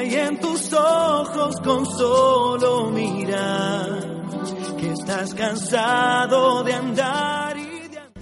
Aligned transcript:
hay 0.00 0.14
en 0.14 0.40
tus 0.40 0.72
ojos 0.72 1.60
con 1.60 1.84
solo 1.84 2.90
mirar 2.90 4.00
que 4.78 4.92
estás 4.92 5.34
cansado 5.34 6.64
de 6.64 6.72
andar 6.72 7.58
y 7.58 7.68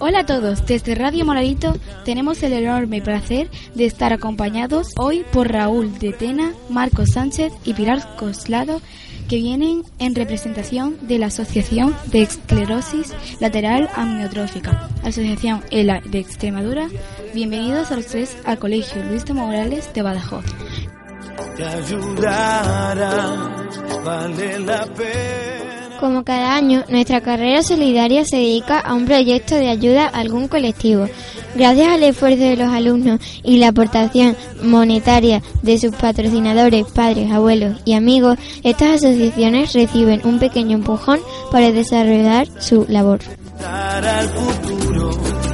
Hola 0.01 0.19
a 0.19 0.25
todos, 0.25 0.65
desde 0.65 0.95
Radio 0.95 1.25
Moralito 1.25 1.73
tenemos 2.03 2.43
el 2.43 2.53
enorme 2.53 3.01
placer 3.01 3.49
de 3.75 3.85
estar 3.85 4.11
acompañados 4.11 4.89
hoy 4.97 5.25
por 5.31 5.51
Raúl 5.51 5.97
de 5.99 6.11
Tena, 6.11 6.53
Marcos 6.69 7.11
Sánchez 7.13 7.53
y 7.63 7.73
Pilar 7.73 8.15
Coslado, 8.17 8.81
que 9.29 9.37
vienen 9.37 9.83
en 9.99 10.15
representación 10.15 10.97
de 11.07 11.17
la 11.17 11.27
Asociación 11.27 11.95
de 12.07 12.23
Esclerosis 12.23 13.13
Lateral 13.39 13.89
Amniotrófica, 13.95 14.89
Asociación 15.03 15.63
ELA 15.69 16.01
de 16.05 16.19
Extremadura. 16.19 16.89
Bienvenidos 17.33 17.91
a 17.91 17.97
los 17.97 18.07
tres 18.07 18.37
al 18.45 18.57
Colegio 18.59 19.03
Luis 19.03 19.25
de 19.25 19.33
Morales 19.33 19.93
de 19.93 20.01
Badajoz. 20.01 20.45
Te 21.55 21.65
ayudará, 21.65 23.35
vale 24.03 24.59
la 24.59 24.85
pena. 24.85 25.69
Como 25.99 26.23
cada 26.23 26.55
año, 26.55 26.85
nuestra 26.87 27.19
carrera 27.19 27.61
solidaria 27.61 28.23
se 28.23 28.37
dedica 28.37 28.79
a 28.79 28.93
un 28.93 29.05
proyecto 29.05 29.55
de 29.55 29.67
ayuda 29.67 30.05
a 30.05 30.19
algún 30.19 30.47
colectivo. 30.47 31.07
Gracias 31.55 31.87
al 31.89 32.03
esfuerzo 32.03 32.43
de 32.43 32.55
los 32.55 32.69
alumnos 32.69 33.19
y 33.43 33.57
la 33.57 33.69
aportación 33.69 34.37
monetaria 34.63 35.41
de 35.61 35.77
sus 35.77 35.93
patrocinadores, 35.93 36.85
padres, 36.87 37.31
abuelos 37.31 37.81
y 37.83 37.95
amigos, 37.95 38.37
estas 38.63 39.03
asociaciones 39.03 39.73
reciben 39.73 40.21
un 40.23 40.39
pequeño 40.39 40.77
empujón 40.77 41.19
para 41.51 41.71
desarrollar 41.71 42.47
su 42.61 42.85
labor. 42.87 43.19
Para 43.59 44.21
el 44.21 44.29
futuro 44.29 45.48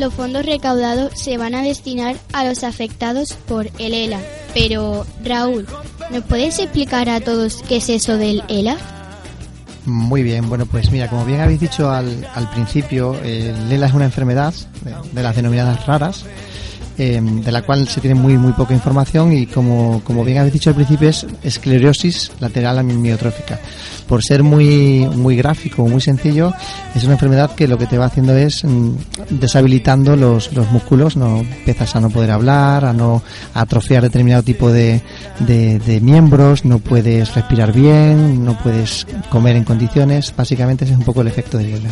los 0.00 0.14
fondos 0.14 0.44
recaudados 0.44 1.12
se 1.14 1.36
van 1.36 1.54
a 1.54 1.62
destinar 1.62 2.16
a 2.32 2.44
los 2.44 2.64
afectados 2.64 3.34
por 3.46 3.70
el 3.78 3.94
ELA. 3.94 4.20
Pero, 4.54 5.06
Raúl, 5.24 5.66
¿nos 6.10 6.24
puedes 6.24 6.58
explicar 6.58 7.08
a 7.08 7.20
todos 7.20 7.62
qué 7.68 7.76
es 7.76 7.88
eso 7.88 8.16
del 8.16 8.42
ELA? 8.48 8.76
Muy 9.86 10.22
bien, 10.22 10.48
bueno, 10.48 10.66
pues 10.66 10.90
mira, 10.90 11.08
como 11.08 11.24
bien 11.24 11.40
habéis 11.40 11.60
dicho 11.60 11.90
al, 11.90 12.28
al 12.34 12.50
principio, 12.50 13.14
el 13.22 13.70
ELA 13.70 13.86
es 13.86 13.94
una 13.94 14.04
enfermedad 14.06 14.54
de, 14.82 14.94
de 15.12 15.22
las 15.22 15.36
denominadas 15.36 15.86
raras, 15.86 16.24
eh, 17.02 17.18
de 17.22 17.50
la 17.50 17.62
cual 17.62 17.88
se 17.88 17.98
tiene 17.98 18.14
muy 18.14 18.36
muy 18.36 18.52
poca 18.52 18.74
información 18.74 19.32
y 19.32 19.46
como, 19.46 20.02
como 20.04 20.22
bien 20.22 20.36
habéis 20.36 20.52
dicho 20.52 20.68
al 20.68 20.76
principio 20.76 21.08
es 21.08 21.26
esclerosis 21.42 22.30
lateral 22.40 22.78
amniotrófica. 22.78 23.58
Por 24.06 24.22
ser 24.22 24.42
muy 24.42 25.08
muy 25.16 25.34
gráfico, 25.34 25.88
muy 25.88 26.02
sencillo, 26.02 26.52
es 26.94 27.02
una 27.04 27.14
enfermedad 27.14 27.54
que 27.54 27.66
lo 27.66 27.78
que 27.78 27.86
te 27.86 27.96
va 27.96 28.04
haciendo 28.04 28.36
es 28.36 28.64
mm, 28.64 28.90
deshabilitando 29.30 30.14
los, 30.14 30.52
los 30.52 30.70
músculos, 30.70 31.16
no 31.16 31.38
empiezas 31.38 31.96
a 31.96 32.00
no 32.00 32.10
poder 32.10 32.32
hablar, 32.32 32.84
a 32.84 32.92
no 32.92 33.22
a 33.54 33.62
atrofiar 33.62 34.02
determinado 34.02 34.42
tipo 34.42 34.70
de, 34.70 35.00
de, 35.38 35.78
de 35.78 36.00
miembros, 36.02 36.66
no 36.66 36.80
puedes 36.80 37.34
respirar 37.34 37.72
bien, 37.72 38.44
no 38.44 38.58
puedes 38.58 39.06
comer 39.30 39.56
en 39.56 39.64
condiciones, 39.64 40.34
básicamente 40.36 40.84
ese 40.84 40.92
es 40.92 40.98
un 40.98 41.06
poco 41.06 41.22
el 41.22 41.28
efecto 41.28 41.56
del 41.56 41.76
ELA. 41.76 41.90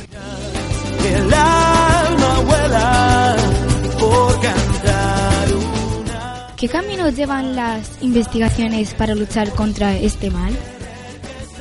¿Qué 6.58 6.68
caminos 6.68 7.14
llevan 7.14 7.54
las 7.54 7.88
investigaciones 8.00 8.92
para 8.92 9.14
luchar 9.14 9.50
contra 9.50 9.96
este 9.96 10.28
mal? 10.28 10.52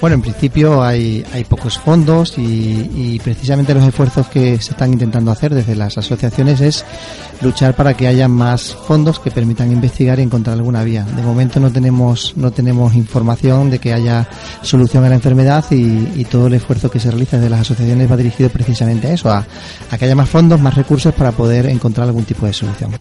Bueno, 0.01 0.15
en 0.15 0.21
principio 0.23 0.81
hay, 0.81 1.23
hay 1.33 1.43
pocos 1.43 1.77
fondos 1.77 2.33
y, 2.37 3.19
precisamente 3.23 3.75
los 3.75 3.83
esfuerzos 3.83 4.27
que 4.27 4.59
se 4.59 4.71
están 4.71 4.93
intentando 4.93 5.31
hacer 5.31 5.53
desde 5.53 5.75
las 5.75 5.99
asociaciones 5.99 6.61
es 6.61 6.83
luchar 7.41 7.75
para 7.75 7.95
que 7.95 8.07
haya 8.07 8.27
más 8.27 8.73
fondos 8.73 9.19
que 9.19 9.29
permitan 9.29 9.71
investigar 9.71 10.17
y 10.17 10.23
encontrar 10.23 10.55
alguna 10.55 10.83
vía. 10.83 11.03
De 11.03 11.21
momento 11.21 11.59
no 11.59 11.71
tenemos 11.71 12.33
no 12.35 12.49
tenemos 12.49 12.95
información 12.95 13.69
de 13.69 13.77
que 13.77 13.93
haya 13.93 14.27
solución 14.63 15.03
a 15.03 15.09
la 15.09 15.15
enfermedad 15.15 15.63
y, 15.69 16.25
todo 16.25 16.47
el 16.47 16.55
esfuerzo 16.55 16.89
que 16.89 16.99
se 16.99 17.11
realiza 17.11 17.37
desde 17.37 17.51
las 17.51 17.61
asociaciones 17.61 18.11
va 18.11 18.17
dirigido 18.17 18.49
precisamente 18.49 19.07
a 19.07 19.13
eso, 19.13 19.29
a 19.29 19.45
que 19.97 20.05
haya 20.05 20.15
más 20.15 20.29
fondos, 20.29 20.59
más 20.59 20.73
recursos 20.73 21.13
para 21.13 21.31
poder 21.31 21.67
encontrar 21.67 22.07
algún 22.07 22.25
tipo 22.25 22.47
de 22.47 22.53
solución. 22.53 22.91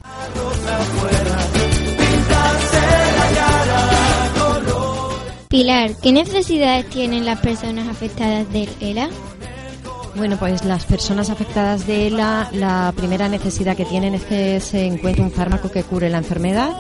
¿Qué 6.03 6.12
necesidades 6.12 6.88
tienen 6.88 7.25
las 7.25 7.41
personas 7.41 7.88
afectadas 7.88 8.50
del 8.53 8.69
ELA? 8.81 9.09
Bueno, 10.16 10.37
pues 10.38 10.64
las 10.64 10.87
personas 10.87 11.28
afectadas 11.28 11.87
de 11.87 12.06
ELA, 12.06 12.48
la 12.53 12.92
primera 12.97 13.28
necesidad 13.28 13.76
que 13.76 13.84
tienen 13.84 14.14
es 14.14 14.25
que 14.25 14.60
se 14.60 14.87
encuentre 14.87 15.22
un 15.22 15.31
fármaco 15.31 15.70
que 15.70 15.82
cure 15.82 16.09
la 16.09 16.19
enfermedad. 16.19 16.70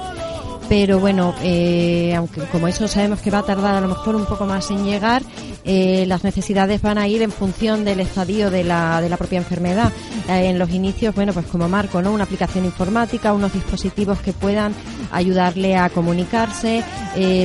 Pero 0.68 0.98
bueno, 0.98 1.34
eh, 1.42 2.12
aunque 2.16 2.42
como 2.46 2.66
eso 2.66 2.88
sabemos 2.88 3.20
que 3.20 3.30
va 3.30 3.38
a 3.38 3.42
tardar 3.44 3.74
a 3.74 3.80
lo 3.80 3.88
mejor 3.88 4.16
un 4.16 4.26
poco 4.26 4.46
más 4.46 4.70
en 4.70 4.84
llegar, 4.84 5.22
eh, 5.64 6.04
las 6.06 6.24
necesidades 6.24 6.82
van 6.82 6.98
a 6.98 7.06
ir 7.06 7.22
en 7.22 7.30
función 7.30 7.84
del 7.84 8.00
estadio 8.00 8.50
de 8.50 8.64
la, 8.64 9.00
de 9.00 9.08
la 9.08 9.16
propia 9.16 9.38
enfermedad. 9.38 9.92
Eh, 10.28 10.48
en 10.48 10.58
los 10.58 10.70
inicios, 10.70 11.14
bueno, 11.14 11.32
pues 11.32 11.46
como 11.46 11.68
marco, 11.68 12.02
¿no? 12.02 12.10
Una 12.12 12.24
aplicación 12.24 12.64
informática, 12.64 13.32
unos 13.32 13.52
dispositivos 13.52 14.18
que 14.20 14.32
puedan 14.32 14.74
ayudarle 15.12 15.76
a 15.76 15.88
comunicarse, 15.88 16.82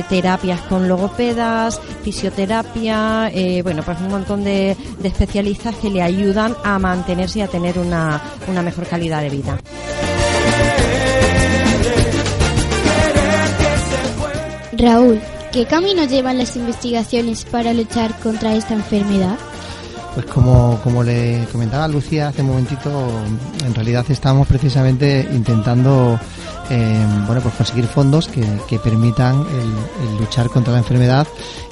terapias 0.08 0.60
con 0.62 0.88
logopedas, 0.88 1.80
fisioterapia, 2.02 3.30
bueno, 3.62 3.82
pues 3.82 3.98
un 4.00 4.08
montón 4.08 4.44
de, 4.44 4.76
de 4.98 5.08
especialistas 5.08 5.74
que 5.76 5.90
le 5.90 6.02
ayudan 6.02 6.56
a 6.64 6.78
mantenerse 6.78 7.38
y 7.38 7.42
a 7.42 7.48
tener 7.48 7.78
una, 7.78 8.20
una 8.48 8.62
mejor 8.62 8.86
calidad 8.86 9.22
de 9.22 9.30
vida. 9.30 9.58
Raúl, 14.82 15.20
¿qué 15.52 15.64
camino 15.64 16.04
llevan 16.06 16.38
las 16.38 16.56
investigaciones 16.56 17.44
para 17.44 17.72
luchar 17.72 18.18
contra 18.18 18.56
esta 18.56 18.74
enfermedad? 18.74 19.38
Pues 20.14 20.26
como, 20.26 20.78
como 20.82 21.02
le 21.02 21.46
comentaba 21.50 21.88
Lucía 21.88 22.28
hace 22.28 22.42
un 22.42 22.48
momentito, 22.48 22.90
en 23.64 23.74
realidad 23.74 24.04
estamos 24.10 24.46
precisamente 24.46 25.26
intentando 25.32 26.18
eh, 26.70 27.06
bueno, 27.26 27.42
pues 27.42 27.54
conseguir 27.54 27.86
fondos 27.86 28.28
que, 28.28 28.44
que 28.68 28.78
permitan 28.78 29.40
el, 29.40 30.18
luchar 30.18 30.48
contra 30.48 30.72
la 30.72 30.78
enfermedad 30.78 31.26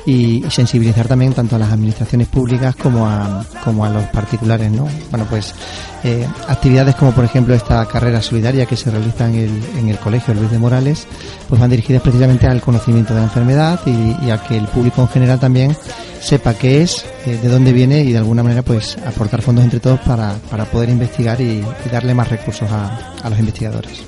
y, 0.05 0.45
sensibilizar 0.51 1.07
también 1.07 1.33
tanto 1.33 1.57
a 1.57 1.59
las 1.59 1.73
administraciones 1.73 2.29
públicas 2.29 2.75
como 2.77 3.07
a, 3.07 3.45
como 3.65 3.85
a 3.85 3.91
los 3.91 4.05
particulares, 4.05 4.71
¿no? 4.71 4.89
Bueno, 5.11 5.27
pues 5.29 5.55
eh, 6.03 6.27
actividades 6.49 6.97
como 6.97 7.13
por 7.13 7.25
ejemplo 7.25 7.55
esta 7.55 7.87
carrera 7.87 8.21
solidaria 8.21 8.67
que 8.67 8.77
se 8.77 8.91
realiza 8.91 9.29
en 9.29 9.35
el, 9.37 9.63
en 9.79 9.89
el 9.89 9.99
Colegio 9.99 10.35
Luis 10.35 10.51
de 10.51 10.59
Morales, 10.59 11.07
pues 11.49 11.61
van 11.61 11.71
dirigidas 11.71 12.03
precisamente 12.03 12.47
al 12.47 12.61
conocimiento 12.61 13.15
de 13.15 13.21
la 13.21 13.27
enfermedad 13.27 13.81
y 13.87 14.31
a 14.31 14.43
que 14.43 14.57
el 14.57 14.67
público 14.67 15.03
en 15.03 15.09
general 15.09 15.39
también 15.39 15.77
sepa 16.21 16.55
qué 16.55 16.83
es, 16.83 17.05
eh, 17.27 17.39
de 17.43 17.49
dónde 17.49 17.73
viene 17.73 18.01
y 18.03 18.13
de 18.13 18.19
alguna 18.19 18.43
manera 18.43 18.63
pues 18.63 18.97
aportar 19.07 19.43
fondos 19.43 19.65
entre 19.65 19.81
todos 19.81 20.01
para, 20.01 20.35
para 20.51 20.65
poder 20.65 20.89
investigar 20.89 21.41
y, 21.41 21.65
y 21.85 21.89
darle 21.91 22.15
más 22.15 22.29
recursos 22.29 22.71
a, 22.71 23.15
a 23.23 23.31
los 23.31 23.39
investigadores. 23.39 24.07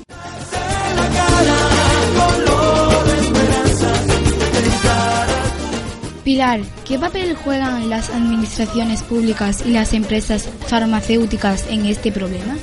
Pilar, 6.23 6.61
¿qué 6.85 6.97
papel 6.97 7.35
juegan 7.35 7.89
las 7.89 8.09
administraciones 8.09 9.03
públicas 9.03 9.61
y 9.65 9.71
las 9.71 9.93
empresas 9.93 10.47
farmacéuticas 10.67 11.67
en 11.69 11.85
este 11.85 12.13
problema? 12.13 12.55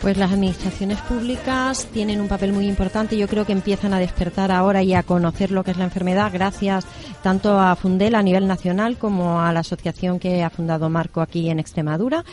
Pues 0.00 0.16
las 0.16 0.32
administraciones 0.32 0.98
públicas 1.02 1.86
tienen 1.92 2.20
un 2.20 2.28
papel 2.28 2.52
muy 2.52 2.66
importante. 2.66 3.18
Yo 3.18 3.28
creo 3.28 3.44
que 3.44 3.52
empiezan 3.52 3.92
a 3.92 3.98
despertar 3.98 4.50
ahora 4.50 4.82
y 4.82 4.94
a 4.94 5.02
conocer 5.02 5.50
lo 5.50 5.62
que 5.62 5.72
es 5.72 5.76
la 5.76 5.84
enfermedad 5.84 6.30
gracias 6.32 6.86
tanto 7.22 7.58
a 7.58 7.76
Fundel 7.76 8.14
a 8.14 8.22
nivel 8.22 8.46
nacional 8.46 8.96
como 8.96 9.40
a 9.40 9.52
la 9.52 9.60
asociación 9.60 10.18
que 10.18 10.42
ha 10.42 10.50
fundado 10.50 10.88
Marco 10.88 11.20
aquí 11.20 11.50
en 11.50 11.58
Extremadura. 11.58 12.24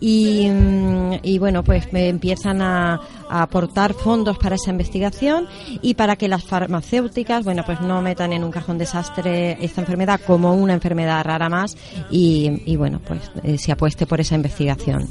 Y, 0.00 0.48
mm, 0.48 1.38
bueno, 1.38 1.62
pues 1.62 1.92
me 1.92 2.08
empiezan 2.08 2.62
a, 2.62 3.00
aportar 3.28 3.94
fondos 3.94 4.38
para 4.38 4.54
esa 4.54 4.70
investigación 4.70 5.48
y 5.82 5.94
para 5.94 6.16
que 6.16 6.28
las 6.28 6.44
farmacéuticas, 6.44 7.42
bueno, 7.42 7.64
pues 7.64 7.80
no 7.80 8.00
metan 8.02 8.32
en 8.32 8.44
un 8.44 8.50
cajón 8.50 8.78
desastre 8.78 9.56
esta 9.64 9.80
enfermedad 9.80 10.20
como 10.26 10.54
una 10.54 10.74
enfermedad 10.74 11.24
rara 11.24 11.48
más 11.48 11.76
y, 12.10 12.62
y 12.66 12.76
bueno, 12.76 13.00
pues 13.04 13.20
eh, 13.42 13.58
se 13.58 13.72
apueste 13.72 14.06
por 14.06 14.20
esa 14.20 14.34
investigación. 14.36 15.08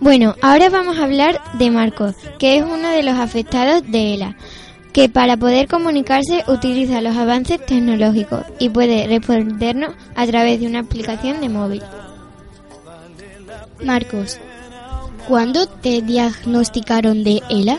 Bueno, 0.00 0.34
ahora 0.40 0.70
vamos 0.70 0.96
a 0.98 1.04
hablar 1.04 1.40
de 1.58 1.70
Marcos, 1.70 2.14
que 2.38 2.56
es 2.56 2.64
uno 2.64 2.88
de 2.88 3.02
los 3.02 3.16
afectados 3.16 3.82
de 3.90 4.14
ELA, 4.14 4.36
que 4.92 5.08
para 5.08 5.36
poder 5.36 5.68
comunicarse 5.68 6.44
utiliza 6.48 7.02
los 7.02 7.16
avances 7.16 7.64
tecnológicos 7.66 8.44
y 8.58 8.70
puede 8.70 9.06
respondernos 9.06 9.94
a 10.14 10.26
través 10.26 10.60
de 10.60 10.66
una 10.66 10.80
aplicación 10.80 11.40
de 11.40 11.48
móvil. 11.48 11.82
Marcos, 13.84 14.38
¿cuándo 15.26 15.66
te 15.66 16.00
diagnosticaron 16.00 17.22
de 17.22 17.42
ELA? 17.50 17.78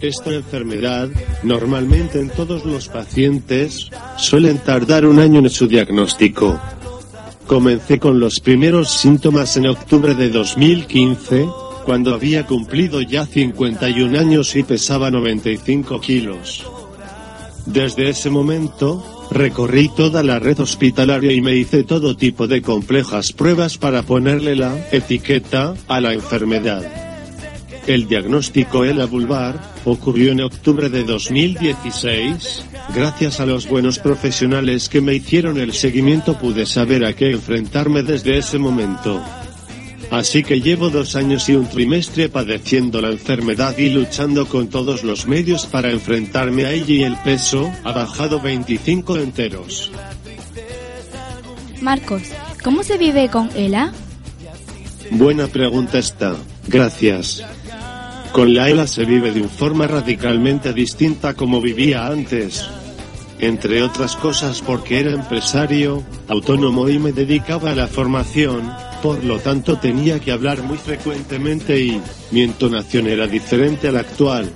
Esta 0.00 0.30
enfermedad, 0.32 1.08
normalmente 1.42 2.20
en 2.20 2.30
todos 2.30 2.64
los 2.64 2.88
pacientes, 2.88 3.90
suelen 4.16 4.58
tardar 4.58 5.06
un 5.06 5.18
año 5.18 5.40
en 5.40 5.50
su 5.50 5.66
diagnóstico. 5.66 6.60
Comencé 7.50 7.98
con 7.98 8.20
los 8.20 8.38
primeros 8.38 8.92
síntomas 8.92 9.56
en 9.56 9.66
octubre 9.66 10.14
de 10.14 10.28
2015, 10.30 11.48
cuando 11.84 12.14
había 12.14 12.46
cumplido 12.46 13.00
ya 13.00 13.26
51 13.26 14.16
años 14.16 14.54
y 14.54 14.62
pesaba 14.62 15.10
95 15.10 16.00
kilos. 16.00 16.64
Desde 17.66 18.08
ese 18.08 18.30
momento, 18.30 19.04
recorrí 19.32 19.88
toda 19.88 20.22
la 20.22 20.38
red 20.38 20.60
hospitalaria 20.60 21.32
y 21.32 21.40
me 21.40 21.56
hice 21.56 21.82
todo 21.82 22.16
tipo 22.16 22.46
de 22.46 22.62
complejas 22.62 23.32
pruebas 23.32 23.78
para 23.78 24.04
ponerle 24.04 24.54
la 24.54 24.72
etiqueta 24.92 25.74
a 25.88 26.00
la 26.00 26.12
enfermedad. 26.12 27.09
El 27.86 28.06
diagnóstico 28.06 28.84
ELA 28.84 29.06
vulvar 29.06 29.60
ocurrió 29.84 30.32
en 30.32 30.42
octubre 30.42 30.88
de 30.88 31.04
2016. 31.04 32.64
Gracias 32.94 33.40
a 33.40 33.46
los 33.46 33.68
buenos 33.68 33.98
profesionales 33.98 34.88
que 34.88 35.00
me 35.00 35.14
hicieron 35.14 35.58
el 35.58 35.72
seguimiento 35.72 36.38
pude 36.38 36.66
saber 36.66 37.04
a 37.04 37.14
qué 37.14 37.30
enfrentarme 37.30 38.02
desde 38.02 38.38
ese 38.38 38.58
momento. 38.58 39.22
Así 40.10 40.42
que 40.42 40.60
llevo 40.60 40.90
dos 40.90 41.14
años 41.14 41.48
y 41.48 41.54
un 41.54 41.68
trimestre 41.68 42.28
padeciendo 42.28 43.00
la 43.00 43.10
enfermedad 43.10 43.78
y 43.78 43.90
luchando 43.90 44.46
con 44.46 44.68
todos 44.68 45.04
los 45.04 45.26
medios 45.26 45.66
para 45.66 45.90
enfrentarme 45.90 46.64
a 46.64 46.72
ella 46.72 46.94
y 46.94 47.02
el 47.04 47.16
peso 47.18 47.70
ha 47.84 47.92
bajado 47.92 48.40
25 48.40 49.18
enteros. 49.18 49.92
Marcos, 51.80 52.22
¿cómo 52.62 52.82
se 52.82 52.98
vive 52.98 53.28
con 53.28 53.50
ELA? 53.54 53.92
Buena 55.12 55.46
pregunta 55.46 55.98
esta. 55.98 56.36
Gracias. 56.66 57.44
Con 58.32 58.54
la 58.54 58.70
ELA 58.70 58.86
se 58.86 59.04
vive 59.04 59.32
de 59.32 59.40
una 59.40 59.48
forma 59.48 59.86
radicalmente 59.88 60.72
distinta 60.72 61.34
como 61.34 61.60
vivía 61.60 62.06
antes. 62.06 62.64
Entre 63.40 63.82
otras 63.82 64.14
cosas 64.16 64.62
porque 64.62 65.00
era 65.00 65.10
empresario, 65.10 66.04
autónomo 66.28 66.88
y 66.88 66.98
me 66.98 67.12
dedicaba 67.12 67.72
a 67.72 67.74
la 67.74 67.88
formación, 67.88 68.70
por 69.02 69.24
lo 69.24 69.40
tanto 69.40 69.78
tenía 69.78 70.20
que 70.20 70.30
hablar 70.30 70.62
muy 70.62 70.76
frecuentemente 70.76 71.80
y 71.80 72.00
mi 72.30 72.42
entonación 72.42 73.08
era 73.08 73.26
diferente 73.26 73.88
a 73.88 73.92
la 73.92 74.00
actual. 74.00 74.52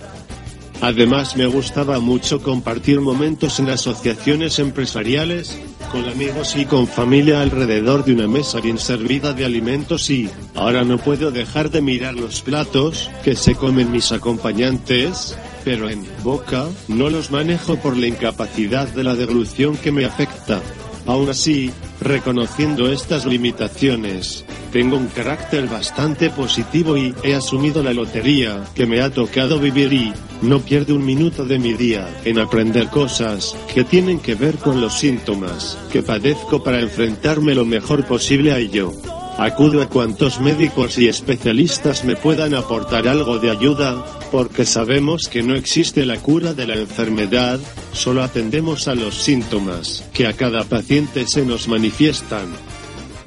Además 0.81 1.37
me 1.37 1.47
gustaba 1.47 1.99
mucho 1.99 2.43
compartir 2.43 3.01
momentos 3.01 3.59
en 3.59 3.71
asociaciones 3.71 4.59
empresariales, 4.59 5.59
con 5.95 6.09
amigos 6.09 6.57
y 6.57 6.65
con 6.65 6.89
familia 6.89 7.41
alrededor 7.41 8.05
de 8.05 8.15
una 8.15 8.27
mesa 8.27 8.61
bien 8.61 8.79
servida 8.79 9.33
de 9.33 9.45
alimentos 9.45 10.11
y, 10.11 10.29
ahora 10.57 10.83
no 10.83 10.99
puedo 10.99 11.31
dejar 11.31 11.71
de 11.71 11.83
mirar 11.83 12.15
los 12.15 12.43
platos 12.43 13.09
que 13.23 13.37
se 13.37 13.55
comen 13.55 13.93
mis 13.93 14.11
acompañantes, 14.11 15.39
pero 15.65 15.89
en 15.89 16.05
boca 16.25 16.67
no 16.89 17.11
los 17.11 17.31
manejo 17.31 17.77
por 17.77 17.97
la 17.97 18.09
incapacidad 18.09 18.89
de 18.89 19.05
la 19.05 19.15
deglución 19.15 19.77
que 19.77 19.93
me 19.93 20.05
afecta. 20.05 20.61
Aún 21.07 21.31
así, 21.31 21.71
reconociendo 22.01 22.91
estas 22.91 23.25
limitaciones, 23.25 24.45
tengo 24.75 24.97
un 24.97 25.07
carácter 25.07 25.69
bastante 25.69 26.31
positivo 26.31 26.97
y 26.97 27.15
he 27.23 27.37
asumido 27.37 27.81
la 27.81 27.95
lotería 27.95 28.65
que 28.75 28.87
me 28.87 29.03
ha 29.03 29.09
tocado 29.09 29.61
vivir 29.61 29.93
y 29.93 30.13
no 30.43 30.59
pierdo 30.59 30.97
un 30.97 31.07
minuto 31.07 31.45
de 31.45 31.61
mi 31.61 31.75
día 31.75 32.09
en 32.25 32.41
aprender 32.41 32.89
cosas 32.89 33.55
que 33.73 33.85
tienen 33.85 34.19
que 34.19 34.35
ver 34.35 34.57
con 34.57 34.81
los 34.81 34.99
síntomas 34.99 35.79
que 35.93 36.03
padezco 36.03 36.65
para 36.65 36.81
enfrentarme 36.81 37.55
lo 37.55 37.65
mejor 37.65 38.05
posible 38.05 38.51
a 38.51 38.59
ello. 38.59 38.93
Acudo 39.39 39.81
a 39.81 39.89
cuantos 39.89 40.41
médicos 40.41 40.99
y 40.99 41.07
especialistas 41.07 42.05
me 42.05 42.17
puedan 42.17 42.53
aportar 42.53 43.07
algo 43.07 43.39
de 43.39 43.53
ayuda, 43.53 44.05
porque 44.33 44.65
sabemos 44.65 45.29
que 45.29 45.45
no 45.45 45.55
existe 45.55 46.05
la 46.05 46.17
cura 46.17 46.53
de 46.53 46.67
la 46.67 46.75
enfermedad, 46.75 47.61
solo 47.93 48.25
atendemos 48.25 48.89
a 48.89 48.97
los 48.97 49.15
síntomas 49.23 50.03
que 50.13 50.27
a 50.27 50.33
cada 50.33 50.65
paciente 50.65 51.29
se 51.29 51.47
nos 51.47 51.69
manifiestan. 51.69 52.74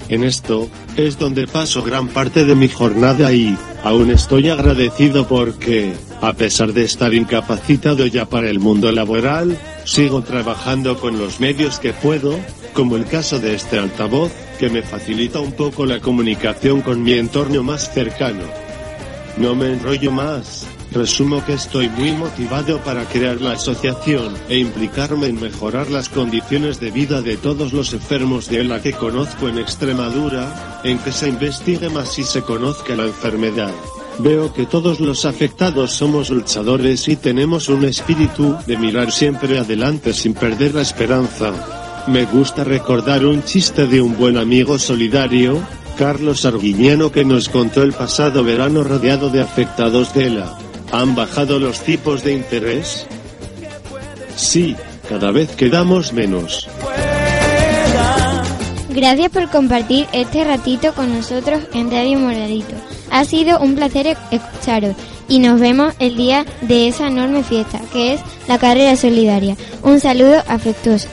En 0.10 0.24
esto, 0.24 0.70
es 0.96 1.20
donde 1.20 1.48
paso 1.48 1.84
gran 1.84 2.08
parte 2.08 2.46
de 2.46 2.56
mi 2.56 2.70
jornada 2.70 3.34
y, 3.34 3.58
aún 3.84 4.10
estoy 4.10 4.50
agradecido 4.50 5.28
porque, 5.28 5.94
a 6.22 6.34
pesar 6.34 6.74
de 6.74 6.86
estar 6.86 7.14
incapacitado 7.14 8.06
ya 8.06 8.26
para 8.26 8.50
el 8.50 8.60
mundo 8.60 8.92
laboral, 8.92 9.58
sigo 9.84 10.22
trabajando 10.22 10.98
con 10.98 11.20
los 11.20 11.40
medios 11.40 11.80
que 11.80 11.92
puedo, 11.92 12.40
como 12.74 12.96
el 12.96 13.06
caso 13.06 13.40
de 13.40 13.56
este 13.56 13.80
altavoz, 13.80 14.32
que 14.60 14.70
me 14.70 14.82
facilita 14.82 15.40
un 15.40 15.52
poco 15.52 15.86
la 15.86 16.00
comunicación 16.00 16.82
con 16.82 17.04
mi 17.04 17.14
entorno 17.14 17.62
más 17.64 17.94
cercano. 17.94 18.44
No 19.38 19.56
me 19.56 19.74
enrollo 19.74 20.12
más, 20.12 20.68
resumo 20.92 21.44
que 21.46 21.54
estoy 21.54 21.90
muy 21.90 22.12
motivado 22.12 22.80
para 22.80 23.06
crear 23.06 23.42
la 23.42 23.54
asociación 23.54 24.34
e 24.50 24.58
implicarme 24.58 25.28
en 25.28 25.40
mejorar 25.40 25.90
las 25.90 26.10
condiciones 26.10 26.80
de 26.80 26.92
vida 26.92 27.22
de 27.22 27.38
todos 27.38 27.74
los 27.74 27.94
enfermos 27.94 28.50
de 28.50 28.64
la 28.64 28.82
que 28.82 28.94
conozco 28.94 29.48
en 29.48 29.58
Extremadura, 29.58 30.82
en 30.84 31.00
que 31.00 31.12
se 31.12 31.30
investigue 31.30 31.90
más 31.90 32.18
y 32.20 32.24
se 32.24 32.42
conozca 32.42 32.96
la 32.96 33.06
enfermedad. 33.06 33.74
Veo 34.20 34.52
que 34.52 34.66
todos 34.66 35.00
los 35.00 35.26
afectados 35.26 35.94
somos 35.94 36.32
luchadores 36.32 37.08
y 37.08 37.16
tenemos 37.16 37.70
un 37.70 37.86
espíritu 37.86 38.56
de 38.66 38.78
mirar 38.78 39.12
siempre 39.12 39.60
adelante 39.60 40.14
sin 40.14 40.34
perder 40.34 40.74
la 40.74 40.82
esperanza. 40.82 41.54
Me 42.08 42.26
gusta 42.26 42.64
recordar 42.64 43.26
un 43.26 43.44
chiste 43.44 43.86
de 43.86 44.02
un 44.02 44.18
buen 44.18 44.38
amigo 44.38 44.80
solidario, 44.80 45.62
Carlos 45.98 46.46
Arguiñano 46.46 47.12
que 47.12 47.26
nos 47.26 47.50
contó 47.50 47.84
el 47.84 47.94
pasado 47.94 48.44
verano 48.44 48.84
rodeado 48.84 49.30
de 49.30 49.42
afectados 49.42 50.14
de 50.14 50.30
la. 50.32 50.67
¿Han 50.92 51.16
bajado 51.16 51.60
los 51.60 51.82
tipos 51.82 52.24
de 52.24 52.34
interés? 52.34 53.06
Sí, 54.36 54.76
cada 55.10 55.32
vez 55.32 55.56
quedamos 55.56 56.14
menos. 56.14 56.68
Gracias 58.90 59.30
por 59.30 59.50
compartir 59.50 60.08
este 60.12 60.44
ratito 60.44 60.94
con 60.94 61.14
nosotros 61.14 61.62
en 61.74 61.92
Radio 61.92 62.20
Moradito. 62.20 62.74
Ha 63.12 63.26
sido 63.26 63.60
un 63.60 63.76
placer 63.76 64.18
escucharos 64.32 64.96
y 65.28 65.40
nos 65.40 65.60
vemos 65.60 65.94
el 66.00 66.16
día 66.16 66.46
de 66.62 66.88
esa 66.88 67.08
enorme 67.08 67.44
fiesta 67.44 67.80
que 67.94 68.14
es 68.14 68.22
la 68.48 68.58
carrera 68.58 68.96
solidaria. 68.96 69.56
Un 69.84 70.00
saludo 70.00 70.42
afectuoso. 70.48 71.10